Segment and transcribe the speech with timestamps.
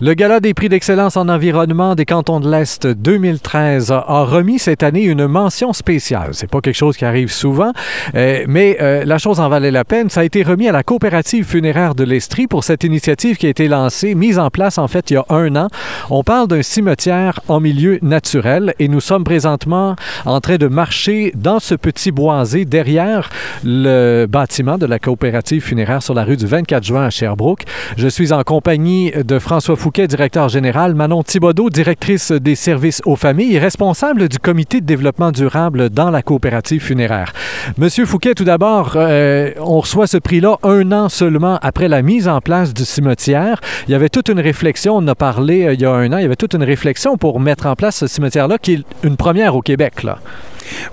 [0.00, 4.84] Le Gala des prix d'excellence en environnement des cantons de l'Est 2013 a remis cette
[4.84, 6.28] année une mention spéciale.
[6.34, 7.72] C'est pas quelque chose qui arrive souvent,
[8.14, 10.08] euh, mais euh, la chose en valait la peine.
[10.08, 13.48] Ça a été remis à la coopérative funéraire de l'Estrie pour cette initiative qui a
[13.48, 15.66] été lancée, mise en place en fait il y a un an.
[16.10, 21.32] On parle d'un cimetière en milieu naturel et nous sommes présentement en train de marcher
[21.34, 23.30] dans ce petit boisé derrière
[23.64, 27.64] le bâtiment de la coopérative funéraire sur la rue du 24 juin à Sherbrooke.
[27.96, 33.16] Je suis en compagnie de François Fouquet, directeur général, Manon Thibodeau, directrice des services aux
[33.16, 37.32] familles et responsable du comité de développement durable dans la coopérative funéraire.
[37.78, 42.28] Monsieur Fouquet, tout d'abord, euh, on reçoit ce prix-là un an seulement après la mise
[42.28, 43.62] en place du cimetière.
[43.86, 46.12] Il y avait toute une réflexion, on en a parlé euh, il y a un
[46.12, 48.84] an, il y avait toute une réflexion pour mettre en place ce cimetière-là, qui est
[49.04, 50.04] une première au Québec.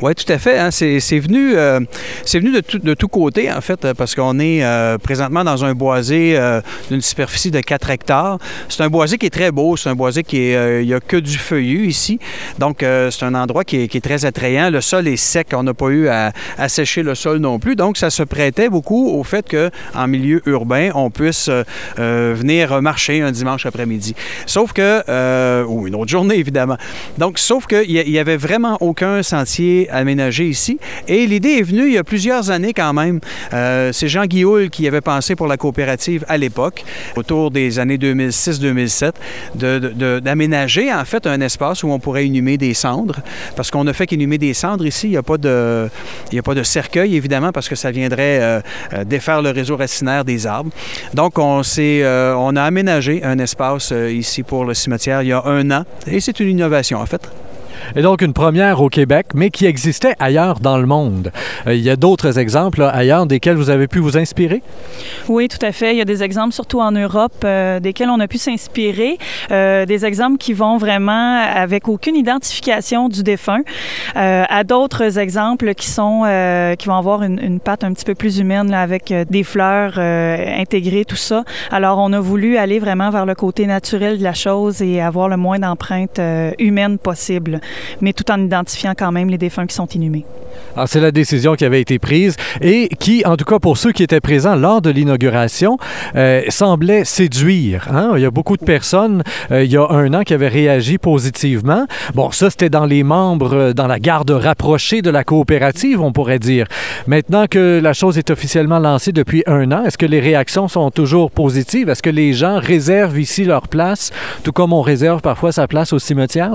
[0.02, 0.58] Oui, tout à fait.
[0.60, 0.72] Hein.
[0.72, 1.80] C'est, venu, euh,
[2.34, 5.74] venu de, tout, de tous côtés, en fait, parce qu'on est euh, présentement dans un
[5.74, 8.40] boisé euh, d'une superficie de 4 hectares.
[8.70, 9.78] C'est un boisé qui est très beau.
[9.78, 10.84] C'est un boisé qui est.
[10.84, 12.20] Il n'y a que du feuillu ici.
[12.60, 14.70] Donc, c'est un endroit qui est, très attrayant.
[14.70, 15.48] Le sol est sec.
[15.54, 16.32] On n'a pas eu à,
[16.68, 17.76] sécher le sol non plus.
[17.76, 21.50] Donc, ça se prêtait beaucoup au fait qu'en milieu urbain, on puisse
[21.98, 24.16] venir marcher un dimanche après-midi.
[24.46, 25.64] Sauf que.
[25.66, 26.78] ou une autre journée, évidemment.
[27.18, 30.78] Donc, sauf qu'il n'y avait vraiment aucun sentier aménagé ici.
[31.08, 33.20] Et l'idée est venue il y a plusieurs années quand même.
[33.54, 36.84] Euh, c'est Jean Guilloul qui avait pensé pour la coopérative à l'époque,
[37.16, 39.12] autour des années 2006-2007,
[40.22, 43.18] d'aménager en fait un espace où on pourrait inhumer des cendres.
[43.56, 45.90] Parce qu'on a fait qu'inhumer des cendres ici, il n'y a, pas de,
[46.36, 48.60] a pas de cercueil évidemment parce que ça viendrait euh,
[48.94, 50.72] euh, défaire le réseau racinaire des arbres.
[51.14, 55.70] Donc on, on a aménagé un espace ici pour le cimetière il y a un
[55.72, 57.22] an et c'est une innovation en fait
[57.96, 61.32] et donc une première au Québec, mais qui existait ailleurs dans le monde.
[61.68, 64.62] Euh, il y a d'autres exemples ailleurs desquels vous avez pu vous inspirer?
[65.28, 65.94] Oui, tout à fait.
[65.94, 69.18] Il y a des exemples, surtout en Europe, euh, desquels on a pu s'inspirer.
[69.52, 73.62] Euh, des exemples qui vont vraiment avec aucune identification du défunt,
[74.16, 76.24] à d'autres exemples qui sont
[76.78, 81.06] qui vont avoir une, une, patte un petit peu plus humaine avec des fleurs intégrées,
[81.06, 81.44] tout ça.
[81.72, 85.30] Alors, on a voulu aller vraiment vers le côté naturel de la chose et avoir
[85.30, 86.22] le moins d'empreintes
[86.60, 87.60] humaines possible
[88.02, 90.26] mais tout en identifiant quand même les défunts qui sont inhumés.
[90.88, 94.04] C'est la décision qui avait été prise et qui, en tout cas pour ceux qui
[94.04, 95.78] étaient présents lors de l'inauguration,
[96.16, 97.88] euh, semblait séduire.
[97.92, 98.14] Hein?
[98.16, 100.98] Il y a beaucoup de personnes, euh, il y a un an, qui avaient réagi
[100.98, 101.86] positivement.
[102.14, 106.12] Bon, ça, c'était dans les membres, euh, dans la garde rapprochée de la coopérative, on
[106.12, 106.68] pourrait dire.
[107.08, 110.92] Maintenant que la chose est officiellement lancée depuis un an, est-ce que les réactions sont
[110.92, 111.90] toujours positives?
[111.90, 114.12] Est-ce que les gens réservent ici leur place,
[114.44, 116.52] tout comme on réserve parfois sa place au cimetière?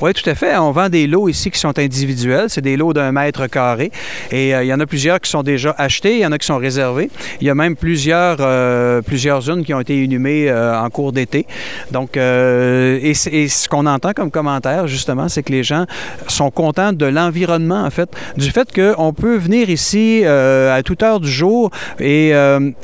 [0.00, 0.56] Oui, tout à fait.
[0.56, 2.46] On vend des lots ici qui sont individuels.
[2.48, 3.90] C'est des lots d'un mètre carré.
[4.30, 6.38] Et euh, il y en a plusieurs qui sont déjà achetés, il y en a
[6.38, 7.10] qui sont réservés.
[7.40, 11.12] Il y a même plusieurs, euh, plusieurs zones qui ont été inhumées euh, en cours
[11.12, 11.46] d'été.
[11.90, 15.86] Donc, et, ce qu'on entend comme commentaire, justement, c'est que les gens
[16.28, 21.20] sont contents de l'environnement, en fait, du fait qu'on peut venir ici à toute heure
[21.20, 22.32] du jour et,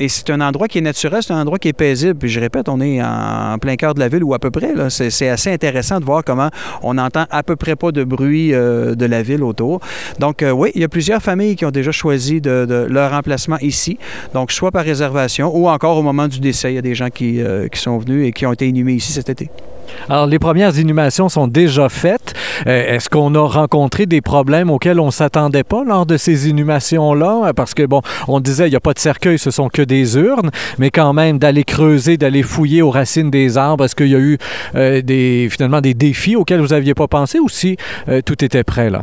[0.09, 2.19] c'est un endroit qui est naturel, c'est un endroit qui est paisible.
[2.19, 4.73] Puis je répète, on est en, plein cœur de la ville ou à peu près.
[4.89, 6.51] C'est assez intéressant de voir comment
[6.83, 9.81] on entend à peu près pas de bruit de la ville autour.
[10.19, 13.99] Donc, euh, oui, il y a plusieurs familles qui ont déjà choisi leur emplacement ici.
[14.35, 16.73] Donc, soit par réservation ou encore au moment du décès.
[16.73, 18.95] Il y a des gens qui, euh, qui sont venus et qui ont été inhumés
[18.95, 19.51] ici cet été.
[20.09, 22.35] Alors, les premières inhumations sont déjà faites.
[22.67, 26.49] Euh, est-ce qu'on a rencontré des problèmes auxquels on ne s'attendait pas lors de ces
[26.49, 27.53] inhumations-là?
[27.55, 30.17] Parce que, bon, on disait, il n'y a pas de cercueil, ce sont que des
[30.17, 34.15] urnes, mais quand même, d'aller creuser, d'aller fouiller aux racines des arbres, est-ce qu'il y
[34.15, 34.39] a eu
[34.75, 37.77] euh, des, finalement des défis auxquels vous n'aviez pas pensé ou si
[38.09, 39.03] euh, tout était prêt, là?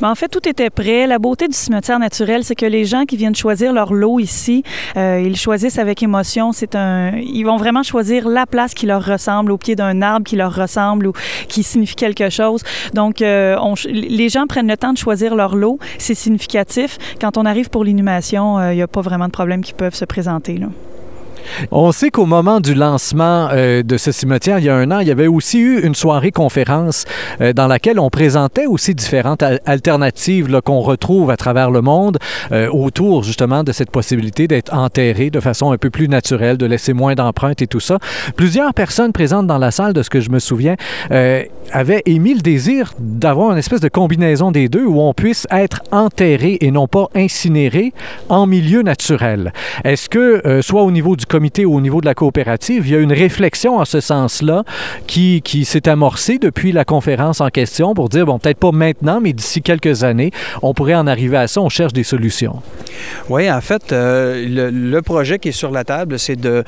[0.00, 1.06] Ben, en fait, tout était prêt.
[1.06, 4.62] La beauté du cimetière naturel, c'est que les gens qui viennent choisir leur lot ici,
[4.96, 6.52] ils choisissent avec émotion.
[6.52, 10.26] C'est un, ils vont vraiment choisir la place qui leur ressemble au pied d'un arbre
[10.26, 11.12] qui leur ressemble ou
[11.48, 12.62] qui signifie quelque chose.
[12.94, 13.56] Donc, euh,
[13.86, 15.78] les gens prennent le temps de choisir leur lot.
[15.98, 16.98] C'est significatif.
[17.20, 19.94] Quand on arrive pour l'inhumation, il euh, n'y a pas vraiment de problème qui peuvent
[19.94, 20.58] se présenter.
[20.58, 20.68] Là.
[21.70, 25.00] On sait qu'au moment du lancement euh, de ce cimetière, il y a un an,
[25.00, 27.04] il y avait aussi eu une soirée conférence
[27.40, 32.18] euh, dans laquelle on présentait aussi différentes alternatives qu'on retrouve à travers le monde
[32.52, 36.66] euh, autour justement de cette possibilité d'être enterré de façon un peu plus naturelle, de
[36.66, 37.98] laisser moins d'empreintes et tout ça.
[38.36, 40.76] Plusieurs personnes présentes dans la salle, de ce que je me souviens,
[41.72, 45.82] avaient émis le désir d'avoir une espèce de combinaison des deux où on puisse être
[45.92, 47.92] enterré et non pas incinéré
[48.28, 49.52] en milieu naturel.
[49.84, 51.26] Est-ce que, soit au niveau du
[51.64, 54.64] ou au niveau de la coopérative, il y a une réflexion en ce sens-là
[55.06, 59.20] qui, qui s'est amorcée depuis la conférence en question pour dire, bon, peut-être pas maintenant,
[59.20, 60.30] mais d'ici quelques années,
[60.62, 62.62] on pourrait en arriver à ça, on cherche des solutions.
[63.28, 66.64] Oui, en fait, euh, le, projet qui est sur la table, c'est de,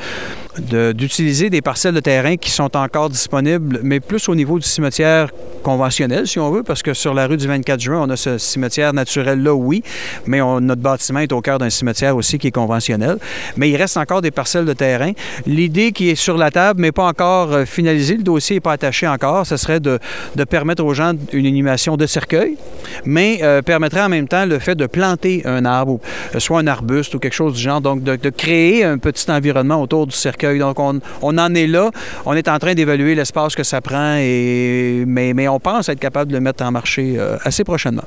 [0.61, 5.31] d'utiliser des parcelles de terrain qui sont encore disponibles, mais plus au niveau du cimetière
[5.62, 8.39] conventionnel, si on veut, parce que sur la rue du 24 juin, on a ce
[8.39, 9.83] cimetière naturel-là, oui,
[10.27, 13.19] mais notre bâtiment est au cœur d'un cimetière aussi qui est conventionnel.
[13.57, 15.12] Mais il reste encore des parcelles de terrain.
[15.47, 18.73] L'idée qui est sur la table, mais pas encore euh, finalisée, le dossier n'est pas
[18.73, 19.99] attaché encore, ce serait de,
[20.37, 22.57] de, permettre aux gens une animation de cercueil,
[23.05, 26.01] mais euh, permettrait en même temps le fait de planter un arbre,
[26.35, 29.83] euh, soit un arbuste ou quelque chose du genre, donc de, créer un petit environnement
[29.83, 30.59] autour du cercueil.
[30.59, 31.91] Donc on, en est là,
[32.27, 36.37] on est en train d'évaluer l'espace que ça prend, mais on pense être capable de
[36.37, 38.05] le mettre en marché euh, assez prochainement.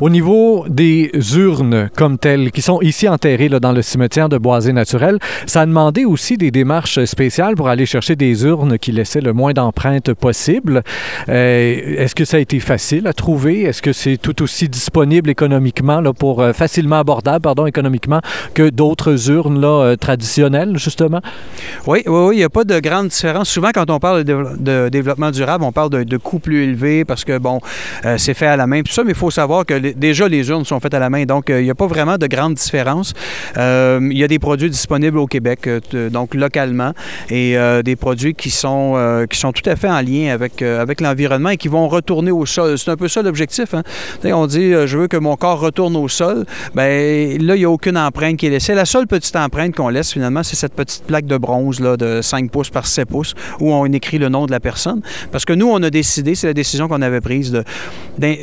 [0.00, 4.72] Au niveau des urnes comme telles, qui sont ici enterrées dans le cimetière de Boisé
[4.72, 9.20] naturel, ça a demandé aussi des démarches spéciales pour aller chercher des urnes qui laissaient
[9.20, 10.82] le moins d'empreintes possible.
[11.28, 13.62] Euh, Est-ce que ça a été facile à trouver?
[13.62, 18.20] Est-ce que c'est tout aussi disponible économiquement, là, pour euh, facilement abordable, pardon, économiquement,
[18.54, 21.20] que d'autres urnes là, euh, traditionnelles, justement?
[21.86, 23.48] Oui, oui, il n'y a pas de grande différence.
[23.48, 27.38] Souvent, quand on parle de, développement durable, on parle de, coûts plus élevés parce que,
[27.38, 27.60] bon,
[28.16, 28.82] c'est fait à la main.
[28.82, 31.24] Puis ça, mais il faut savoir que déjà, les urnes sont faites à la main.
[31.24, 33.12] Donc, il n'y a pas vraiment de grande différence.
[33.56, 36.92] Euh, il y a des produits disponibles au Québec, euh, donc localement,
[37.30, 41.50] et des produits qui sont, qui sont tout à fait en lien avec, avec l'environnement
[41.50, 42.78] et qui vont retourner au sol.
[42.78, 43.74] C'est un peu ça l'objectif.
[43.74, 43.82] Hein?
[44.24, 46.44] On dit, je veux que mon corps retourne au sol.
[46.74, 46.84] Bien,
[47.40, 48.74] là, il n'y a aucune empreinte qui est laissée.
[48.74, 52.20] La seule petite empreinte qu'on laisse, finalement, c'est cette petite plaque de bronze là, de
[52.22, 55.00] 5 pouces par 7 pouces où on écrit le nom de la personne.
[55.32, 57.64] Parce que nous, on a décidé, c'est la décision qu'on avait prise, de,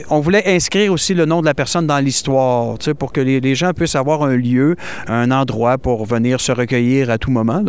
[0.10, 3.72] on voulait inscrire aussi le nom de la personne dans l'histoire, pour que les, gens
[3.74, 4.76] puissent avoir un lieu,
[5.08, 7.64] un endroit pour venir se recueillir à tout moment.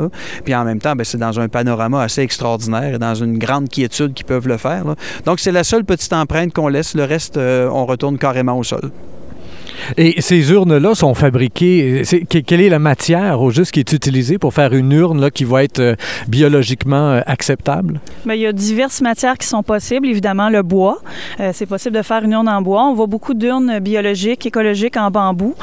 [0.44, 4.14] Puis en même temps, c'est dans un panorama assez extraordinaire et dans une grande quiétude
[4.14, 4.84] qu'ils peuvent le faire.
[5.24, 6.94] Donc c'est la seule petite empreinte qu'on laisse.
[6.94, 8.90] Le reste, euh, on retourne carrément au sol.
[9.96, 12.02] Et ces urnes-là sont fabriquées.
[12.28, 15.44] Quelle est la matière au juste qui est utilisée pour faire une urne là, qui
[15.44, 15.94] va être euh,
[16.28, 18.00] biologiquement euh, acceptable?
[18.24, 20.06] Bien, il y a diverses matières qui sont possibles.
[20.06, 21.00] Évidemment, le bois.
[21.40, 22.84] Euh, c'est possible de faire une urne en bois.
[22.84, 25.54] On voit beaucoup d'urnes biologiques, écologiques en bambou.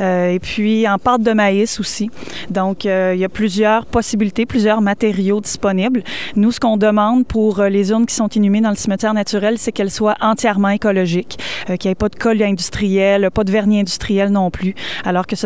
[0.00, 2.08] Et puis en pâte de maïs aussi.
[2.50, 6.04] Donc, il y a plusieurs possibilités, plusieurs matériaux disponibles.
[6.36, 9.72] Nous, ce qu'on demande pour les urnes qui sont inhumées dans le cimetière naturel, c'est
[9.72, 11.38] qu'elles soient entièrement écologiques,
[11.80, 14.74] qu'il n'y ait pas de colle industriel, pas de vernis industriel non plus.
[15.04, 15.36] Alors que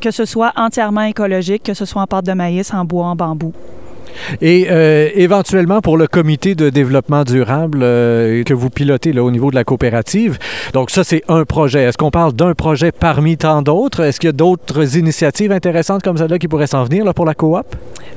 [0.00, 3.16] que ce soit entièrement écologique, que ce soit en pâte de maïs, en bois, en
[3.16, 3.52] bambou.
[4.40, 9.30] Et euh, éventuellement pour le comité de développement durable euh, que vous pilotez là, au
[9.30, 10.38] niveau de la coopérative,
[10.72, 11.82] donc ça c'est un projet.
[11.82, 14.00] Est-ce qu'on parle d'un projet parmi tant d'autres?
[14.00, 17.26] Est-ce qu'il y a d'autres initiatives intéressantes comme celle-là qui pourraient s'en venir là, pour
[17.26, 17.66] la coop?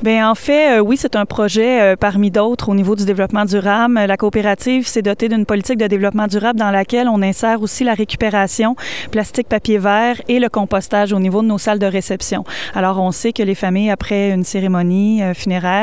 [0.02, 4.00] Bien, en fait, euh, oui, c'est un projet parmi d'autres au niveau du développement durable.
[4.06, 7.94] La coopérative s'est dotée d'une politique de développement durable dans laquelle on insère aussi la
[7.94, 8.76] récupération,
[9.12, 12.44] plastique, papier vert et le compostage au niveau de nos salles de réception.
[12.74, 15.34] Alors, on sait que les familles, après une cérémonie euh,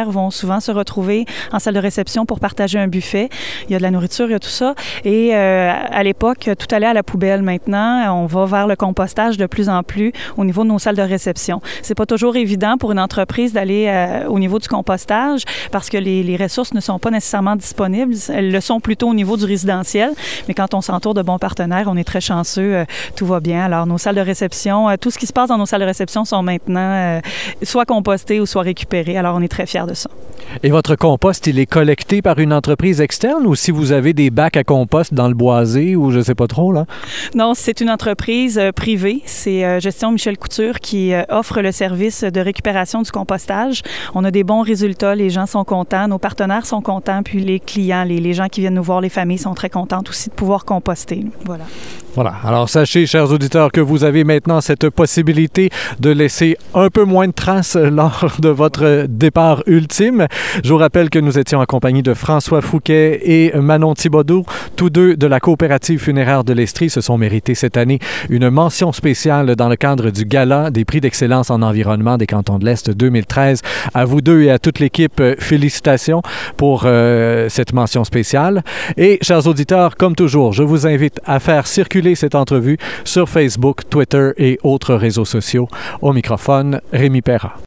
[0.08, 3.28] vont souvent se retrouver en salle de réception pour partager un buffet.
[3.68, 4.74] Il y a de la nourriture, il y a tout ça.
[5.04, 7.42] Et euh, à l'époque, tout allait à la poubelle.
[7.42, 10.96] Maintenant, on va vers le compostage de plus en plus au niveau de nos salles
[10.96, 11.60] de réception.
[11.82, 15.96] C'est pas toujours évident pour une entreprise d'aller euh, au niveau du compostage parce que
[15.96, 18.14] les, ressources ne sont pas nécessairement disponibles.
[18.32, 20.12] Elles le sont plutôt au niveau du résidentiel.
[20.48, 22.74] Mais quand on s'entoure de bons partenaires, on est très chanceux.
[22.74, 22.84] Euh,
[23.16, 23.64] tout va bien.
[23.64, 26.24] Alors, nos salles de réception, tout ce qui se passe dans nos salles de réception
[26.24, 27.20] sont maintenant
[27.62, 29.16] soit compostées ou soit récupérées.
[29.16, 30.10] Alors, on est très fiers de ça.
[30.62, 34.30] Et votre compost, il est collecté par une entreprise externe ou si vous avez des
[34.30, 36.86] bacs à compost dans le boisé ou je sais pas trop, là?
[37.34, 39.22] Non, c'est une entreprise euh, privée.
[39.26, 43.82] C'est euh, Gestion Michel Couture qui euh, offre le service de récupération du compostage.
[44.14, 45.14] On a des bons résultats.
[45.14, 46.08] Les gens sont contents.
[46.08, 47.22] Nos partenaires sont contents.
[47.22, 50.10] Puis les clients, les, les gens qui viennent nous voir, les familles sont très contentes
[50.10, 51.24] aussi de pouvoir composter.
[51.44, 51.64] Voilà.
[52.16, 52.34] Voilà.
[52.44, 57.28] Alors sachez, chers auditeurs, que vous avez maintenant cette possibilité de laisser un peu moins
[57.28, 60.26] de traces lors de votre départ ultime.
[60.64, 64.90] Je vous rappelle que nous étions en compagnie de François Fouquet et Manon Thibodeau, tous
[64.90, 69.54] deux de la coopérative funéraire de l'Estrie, se sont mérités cette année une mention spéciale
[69.54, 73.62] dans le cadre du gala des prix d'excellence en environnement des cantons de l'Est 2013.
[73.94, 76.22] À vous deux et à toute l'équipe, félicitations
[76.56, 78.64] pour euh, cette mention spéciale.
[78.96, 83.88] Et chers auditeurs, comme toujours, je vous invite à faire circuler cette entrevue sur Facebook,
[83.88, 85.68] Twitter et autres réseaux sociaux.
[86.00, 87.54] Au microphone, Rémi Perra.